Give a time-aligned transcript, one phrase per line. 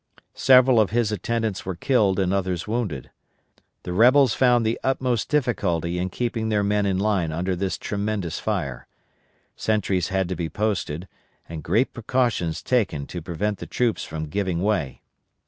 [0.33, 3.11] Several of his attendants were killed and others wounded.
[3.83, 8.39] The rebels found the utmost difficulty in keeping their men in line under this tremendous
[8.39, 8.87] fire.
[9.55, 11.07] Sentries had to be posted,
[11.47, 15.03] and great precautions taken to prevent the troops from giving way.